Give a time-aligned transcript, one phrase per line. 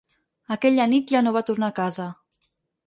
[0.55, 2.11] Aquella nit ja no va tornar a casa.